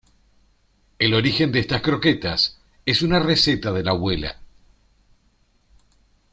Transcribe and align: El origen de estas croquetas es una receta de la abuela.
El 0.97 1.13
origen 1.13 1.51
de 1.51 1.59
estas 1.59 1.83
croquetas 1.83 2.59
es 2.87 3.03
una 3.03 3.19
receta 3.19 3.71
de 3.71 3.83
la 3.83 3.91
abuela. 3.91 4.41